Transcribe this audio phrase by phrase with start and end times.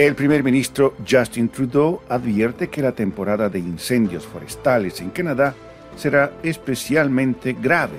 [0.00, 5.54] El primer ministro Justin Trudeau advierte que la temporada de incendios forestales en Canadá
[5.94, 7.98] será especialmente grave.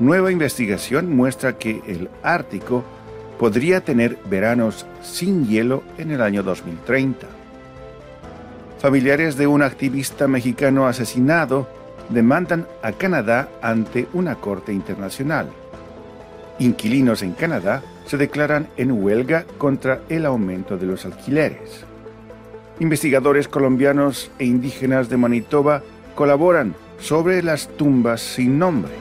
[0.00, 2.82] Nueva investigación muestra que el Ártico
[3.38, 7.28] podría tener veranos sin hielo en el año 2030.
[8.80, 11.68] Familiares de un activista mexicano asesinado
[12.08, 15.50] demandan a Canadá ante una corte internacional.
[16.58, 21.84] Inquilinos en Canadá se declaran en huelga contra el aumento de los alquileres.
[22.78, 25.82] Investigadores colombianos e indígenas de Manitoba
[26.14, 28.92] colaboran sobre las tumbas sin nombre.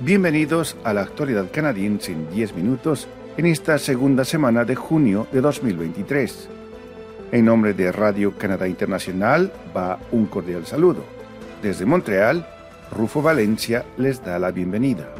[0.00, 5.40] Bienvenidos a la actualidad canadiense en 10 minutos en esta segunda semana de junio de
[5.40, 6.48] 2023.
[7.32, 11.02] En nombre de Radio Canadá Internacional va un cordial saludo.
[11.62, 12.46] Desde Montreal,
[12.96, 15.12] Rufo Valencia les da la bienvenida.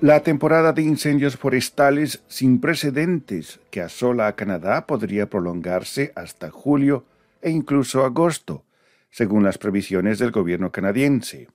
[0.00, 7.04] La temporada de incendios forestales sin precedentes que asola a Canadá podría prolongarse hasta julio
[7.42, 8.64] e incluso agosto,
[9.10, 11.48] según las previsiones del gobierno canadiense.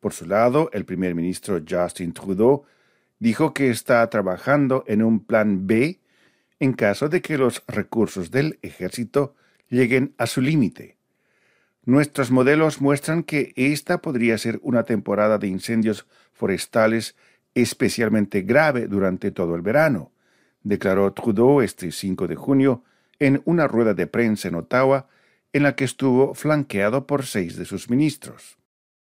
[0.00, 2.64] Por su lado, el primer ministro Justin Trudeau
[3.18, 5.98] dijo que está trabajando en un plan B
[6.62, 9.34] en caso de que los recursos del ejército
[9.68, 10.96] lleguen a su límite.
[11.84, 17.16] Nuestros modelos muestran que esta podría ser una temporada de incendios forestales
[17.56, 20.12] especialmente grave durante todo el verano,
[20.62, 22.84] declaró Trudeau este 5 de junio
[23.18, 25.08] en una rueda de prensa en Ottawa
[25.52, 28.56] en la que estuvo flanqueado por seis de sus ministros.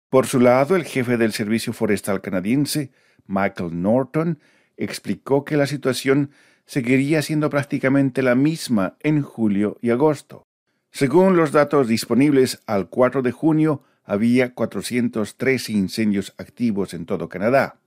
[0.10, 2.92] Por su lado, el jefe del Servicio Forestal canadiense,
[3.28, 4.40] Michael Norton,
[4.78, 6.32] explicó que la situación
[6.66, 10.44] seguiría siendo prácticamente la misma en julio y agosto.
[10.92, 17.78] Según los datos disponibles al 4 de junio, había 403 incendios activos en todo Canadá.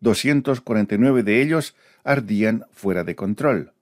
[0.00, 3.72] 249 de ellos ardían fuera de control.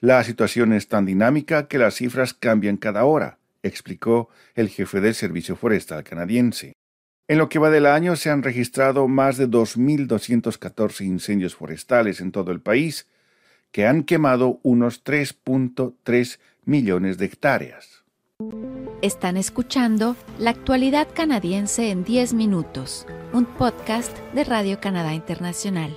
[0.00, 5.14] La situación es tan dinámica que las cifras cambian cada hora, explicó el jefe del
[5.14, 6.72] Servicio Forestal canadiense.
[7.28, 12.32] En lo que va del año se han registrado más de 2.214 incendios forestales en
[12.32, 13.06] todo el país,
[13.72, 18.04] que han quemado unos 3.3 millones de hectáreas.
[19.00, 25.96] Están escuchando La actualidad canadiense en 10 minutos, un podcast de Radio Canadá Internacional.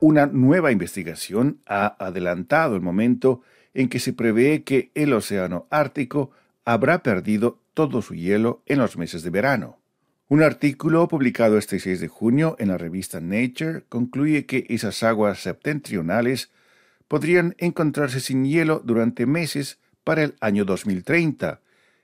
[0.00, 3.42] Una nueva investigación ha adelantado el momento
[3.74, 6.30] en que se prevé que el Océano Ártico
[6.64, 9.78] habrá perdido todo su hielo en los meses de verano.
[10.26, 15.40] Un artículo publicado este 6 de junio en la revista Nature concluye que esas aguas
[15.40, 16.50] septentrionales
[17.08, 21.60] podrían encontrarse sin hielo durante meses para el año 2030,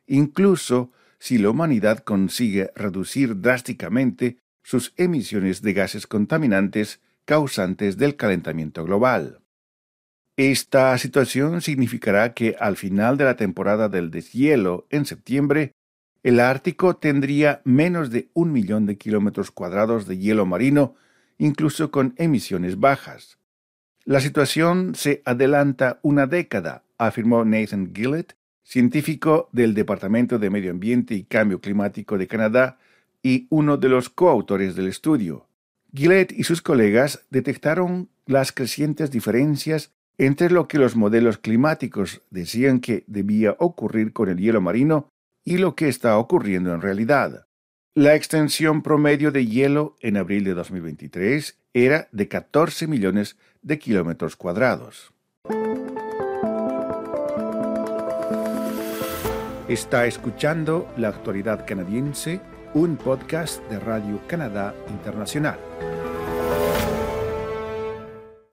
[0.06, 8.84] incluso si la humanidad consigue reducir drásticamente sus emisiones de gases contaminantes causantes del calentamiento
[8.84, 9.41] global.
[10.37, 15.72] Esta situación significará que al final de la temporada del deshielo en septiembre,
[16.22, 20.94] el Ártico tendría menos de un millón de kilómetros cuadrados de hielo marino,
[21.38, 23.38] incluso con emisiones bajas.
[24.04, 31.14] La situación se adelanta una década, afirmó Nathan Gillett, científico del Departamento de Medio Ambiente
[31.14, 32.78] y Cambio Climático de Canadá
[33.22, 35.47] y uno de los coautores del estudio.
[35.94, 42.81] Gillett y sus colegas detectaron las crecientes diferencias entre lo que los modelos climáticos decían
[42.81, 45.10] que debía ocurrir con el hielo marino
[45.44, 47.46] y lo que está ocurriendo en realidad.
[47.94, 54.36] La extensión promedio de hielo en abril de 2023 era de 14 millones de kilómetros
[54.36, 55.12] cuadrados.
[59.68, 62.40] Está escuchando La Actualidad Canadiense,
[62.74, 65.58] un podcast de Radio Canadá Internacional.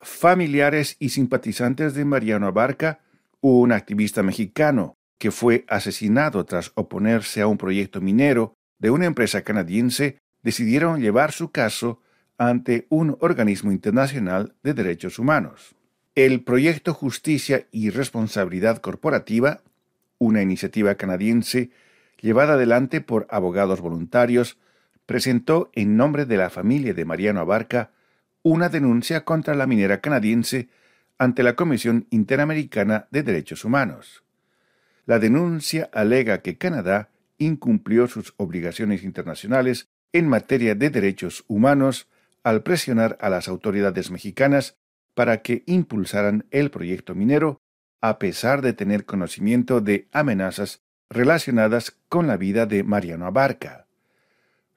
[0.02, 3.00] Familiares y simpatizantes de Mariano Abarca,
[3.42, 9.42] un activista mexicano que fue asesinado tras oponerse a un proyecto minero de una empresa
[9.42, 12.02] canadiense, decidieron llevar su caso
[12.38, 15.76] ante un organismo internacional de derechos humanos.
[16.16, 19.62] El proyecto Justicia y Responsabilidad Corporativa,
[20.20, 21.72] una iniciativa canadiense
[22.20, 24.58] llevada adelante por abogados voluntarios,
[25.06, 27.92] presentó en nombre de la familia de Mariano Abarca
[28.44, 30.70] una denuncia contra la minera canadiense
[31.18, 34.24] ante la Comisión Interamericana de Derechos Humanos.
[35.08, 42.10] La denuncia alega que Canadá incumplió sus obligaciones internacionales en materia de derechos humanos
[42.44, 44.76] al presionar a las autoridades mexicanas
[45.14, 47.62] para que impulsaran el proyecto minero
[48.02, 53.88] a pesar de tener conocimiento de amenazas relacionadas con la vida de Mariano Abarca.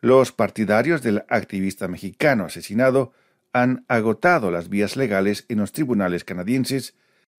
[0.01, 3.13] Los partidarios del activista mexicano asesinado
[3.53, 6.95] han agotado las vías legales en los tribunales canadienses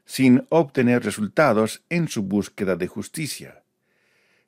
[0.05, 3.63] sin obtener resultados en su búsqueda de justicia.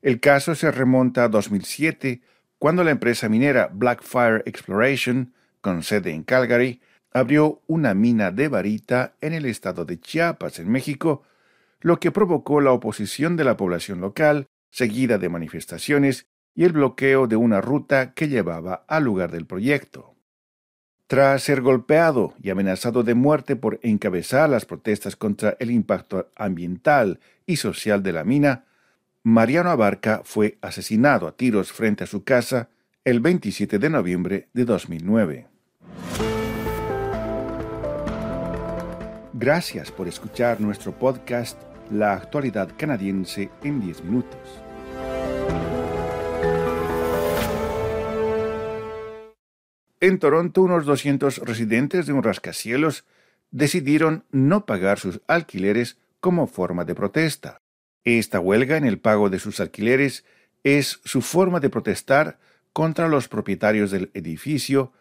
[0.01, 2.21] El caso se remonta a 2007,
[2.59, 9.13] cuando la empresa minera Blackfire Exploration, con sede en Calgary, abrió una mina de varita
[9.21, 11.23] en el estado de Chiapas, en México,
[11.79, 17.27] lo que provocó la oposición de la población local, seguida de manifestaciones y el bloqueo
[17.27, 20.12] de una ruta que llevaba al lugar del proyecto.
[21.07, 27.19] Tras ser golpeado y amenazado de muerte por encabezar las protestas contra el impacto ambiental
[27.45, 28.65] y social de la mina,
[29.21, 32.69] Mariano Abarca fue asesinado a tiros frente a su casa
[33.05, 35.47] el 27 de noviembre de 2009.
[39.33, 41.61] Gracias por escuchar nuestro podcast
[41.91, 44.39] La actualidad canadiense en 10 minutos.
[50.03, 53.05] En Toronto, unos 200 residentes de un rascacielos
[53.51, 57.61] decidieron no pagar sus alquileres como forma de protesta.
[58.03, 60.25] Esta huelga en el pago de sus alquileres
[60.65, 62.37] es su forma de protestar
[62.73, 64.91] contra los propietarios del edificio,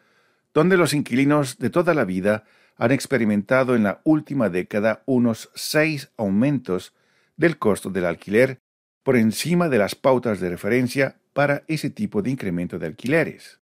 [0.55, 2.45] donde los inquilinos de toda la vida
[2.77, 6.95] han experimentado en la última década unos seis aumentos
[7.37, 8.61] del costo del alquiler
[9.03, 13.62] por encima de las pautas de referencia para ese tipo de incremento de alquileres.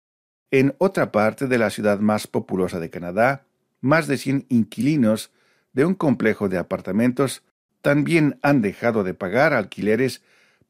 [0.53, 3.47] En otra parte de la ciudad más populosa de Canadá,
[3.81, 5.31] más de 100 inquilinos
[5.73, 7.41] de un complejo de apartamentos
[7.81, 10.21] también han dejado de pagar alquileres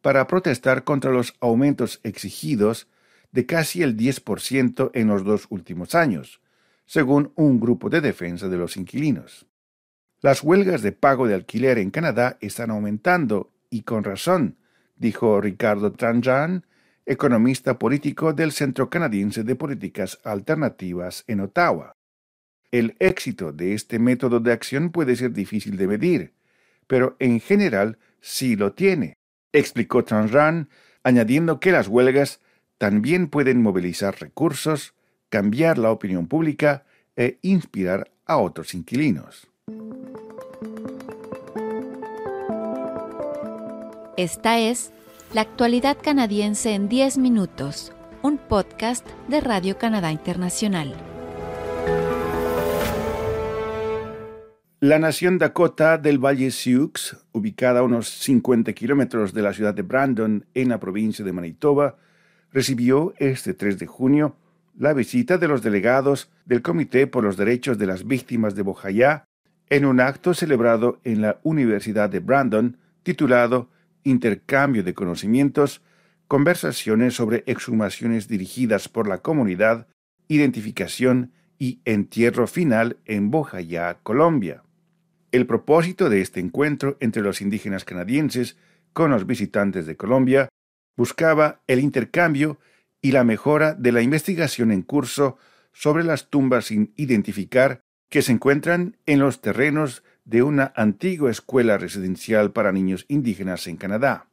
[0.02, 2.88] para protestar contra los aumentos exigidos
[3.34, 6.40] de casi el 10% en los dos últimos años,
[6.86, 9.48] según un grupo de defensa de los inquilinos.
[10.22, 14.56] Las huelgas de pago de alquiler en Canadá están aumentando y con razón,
[14.96, 16.64] dijo Ricardo Tranjan,
[17.06, 21.96] economista político del Centro Canadiense de Políticas Alternativas en Ottawa.
[22.72, 26.34] El éxito de este método de acción puede ser difícil de medir,
[26.88, 29.18] pero en general sí lo tiene,
[29.52, 30.70] explicó Tranjan,
[31.04, 32.40] añadiendo que las huelgas
[32.78, 34.94] también pueden movilizar recursos,
[35.30, 36.86] cambiar la opinión pública
[37.16, 39.48] e inspirar a otros inquilinos.
[44.16, 44.92] Esta es
[45.34, 47.92] La actualidad canadiense en 10 minutos,
[48.22, 50.94] un podcast de Radio Canadá Internacional.
[54.80, 59.82] La nación Dakota del Valle Sioux, ubicada a unos 50 kilómetros de la ciudad de
[59.82, 61.96] Brandon, en la provincia de Manitoba,
[62.52, 64.36] recibió este 3 de junio
[64.78, 69.26] la visita de los delegados del Comité por los Derechos de las Víctimas de Bojayá
[69.72, 73.70] en un acto celebrado en la Universidad de Brandon titulado
[74.04, 75.82] Intercambio de Conocimientos,
[76.28, 79.88] conversaciones sobre exhumaciones dirigidas por la comunidad,
[80.28, 84.64] identificación y entierro final en Bojayá, Colombia.
[85.32, 88.58] El propósito de este encuentro entre los indígenas canadienses
[88.94, 90.50] con los visitantes de Colombia
[90.96, 92.60] buscaba el intercambio
[93.02, 95.38] y la mejora de la investigación en curso
[95.72, 101.78] sobre las tumbas sin identificar que se encuentran en los terrenos de una antigua escuela
[101.78, 104.28] residencial para niños indígenas en Canadá.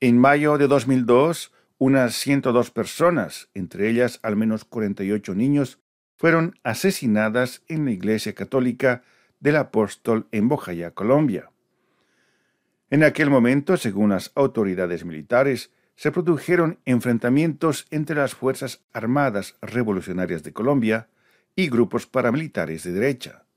[0.00, 5.80] En mayo de 2002, unas 102 personas, entre ellas al menos 48 niños,
[6.16, 9.02] fueron asesinadas en la Iglesia Católica
[9.38, 11.50] del Apóstol en Bojaya, Colombia.
[12.90, 20.42] En aquel momento, según las autoridades militares, se produjeron enfrentamientos entre las Fuerzas Armadas Revolucionarias
[20.42, 21.08] de Colombia
[21.54, 23.47] y grupos paramilitares de derecha.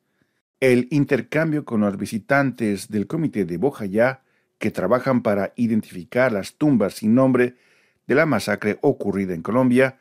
[0.62, 4.22] El intercambio con los visitantes del Comité de Bojayá,
[4.60, 7.56] que trabajan para identificar las tumbas sin nombre
[8.06, 9.98] de la masacre ocurrida en Colombia,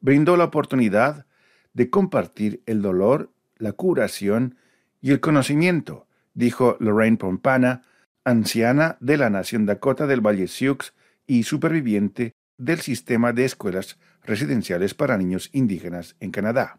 [0.00, 1.26] brindó la oportunidad
[1.72, 4.56] de compartir el dolor, la curación
[5.00, 7.82] y el conocimiento, dijo Lorraine Pompana,
[8.22, 10.94] anciana de la Nación Dakota del Valle Sioux,
[11.26, 16.78] y superviviente del sistema de escuelas residenciales para niños indígenas en Canadá.